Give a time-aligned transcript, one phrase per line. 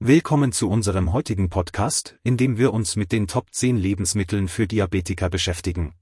[0.00, 4.68] Willkommen zu unserem heutigen Podcast, in dem wir uns mit den Top 10 Lebensmitteln für
[4.68, 5.92] Diabetiker beschäftigen.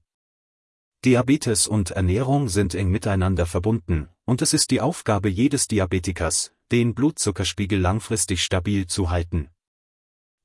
[1.03, 6.93] Diabetes und Ernährung sind eng miteinander verbunden, und es ist die Aufgabe jedes Diabetikers, den
[6.93, 9.49] Blutzuckerspiegel langfristig stabil zu halten.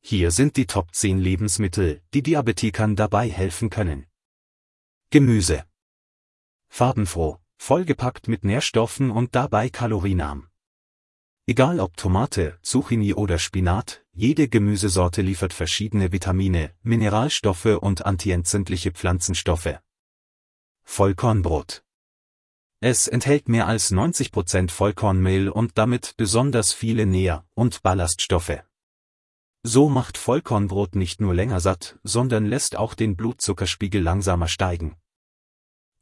[0.00, 4.07] Hier sind die Top 10 Lebensmittel, die Diabetikern dabei helfen können.
[5.11, 5.66] Gemüse.
[6.71, 10.48] Farbenfroh, vollgepackt mit Nährstoffen und dabei kalorienarm.
[11.46, 19.80] Egal ob Tomate, Zucchini oder Spinat, jede Gemüsesorte liefert verschiedene Vitamine, Mineralstoffe und antientzündliche Pflanzenstoffe.
[20.84, 21.82] Vollkornbrot.
[22.78, 28.62] Es enthält mehr als 90% Vollkornmehl und damit besonders viele Nähr- und Ballaststoffe.
[29.65, 34.96] So macht Vollkornbrot nicht nur länger satt, sondern lässt auch den Blutzuckerspiegel langsamer steigen.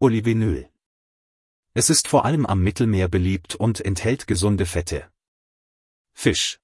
[0.01, 0.69] Olivenöl.
[1.73, 5.11] Es ist vor allem am Mittelmeer beliebt und enthält gesunde Fette.
[6.23, 6.61] Fisch.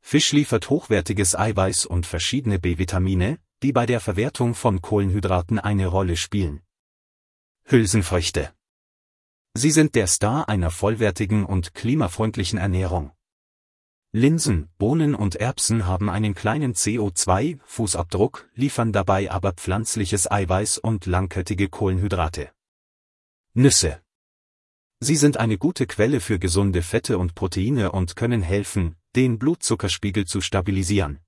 [0.00, 6.16] Fisch liefert hochwertiges Eiweiß und verschiedene B-Vitamine, die bei der Verwertung von Kohlenhydraten eine Rolle
[6.16, 6.62] spielen.
[7.66, 8.52] Hülsenfrüchte.
[9.54, 13.12] Sie sind der Star einer vollwertigen und klimafreundlichen Ernährung.
[14.10, 21.68] Linsen, Bohnen und Erbsen haben einen kleinen CO2-Fußabdruck, liefern dabei aber pflanzliches Eiweiß und langkettige
[21.68, 22.50] Kohlenhydrate.
[23.54, 24.02] Nüsse.
[25.06, 30.24] Sie sind eine gute Quelle für gesunde Fette und Proteine und können helfen, den Blutzuckerspiegel
[30.24, 31.20] zu stabilisieren.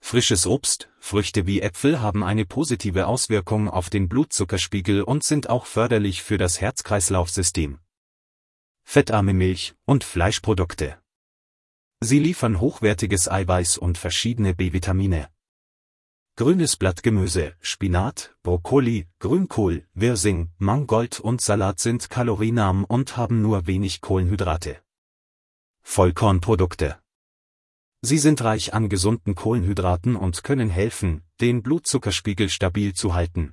[0.00, 5.66] Frisches Obst, Früchte wie Äpfel haben eine positive Auswirkung auf den Blutzuckerspiegel und sind auch
[5.66, 7.78] förderlich für das Herz-Kreislauf-System.
[8.82, 10.98] Fettarme Milch und Fleischprodukte.
[12.00, 15.28] Sie liefern hochwertiges Eiweiß und verschiedene B-Vitamine.
[16.34, 24.00] Grünes Blattgemüse, Spinat, Brokkoli, Grünkohl, Wirsing, Mangold und Salat sind kalorienarm und haben nur wenig
[24.00, 24.78] Kohlenhydrate.
[25.82, 26.98] Vollkornprodukte.
[28.00, 33.52] Sie sind reich an gesunden Kohlenhydraten und können helfen, den Blutzuckerspiegel stabil zu halten.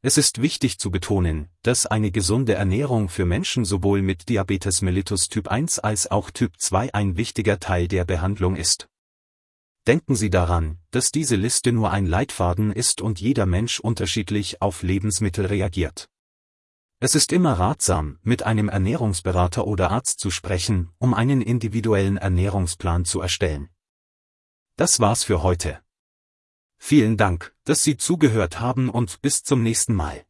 [0.00, 5.28] Es ist wichtig zu betonen, dass eine gesunde Ernährung für Menschen sowohl mit Diabetes mellitus
[5.28, 8.88] Typ 1 als auch Typ 2 ein wichtiger Teil der Behandlung ist.
[9.86, 14.82] Denken Sie daran, dass diese Liste nur ein Leitfaden ist und jeder Mensch unterschiedlich auf
[14.82, 16.08] Lebensmittel reagiert.
[16.98, 23.04] Es ist immer ratsam, mit einem Ernährungsberater oder Arzt zu sprechen, um einen individuellen Ernährungsplan
[23.04, 23.68] zu erstellen.
[24.76, 25.80] Das war's für heute.
[26.78, 30.25] Vielen Dank, dass Sie zugehört haben und bis zum nächsten Mal.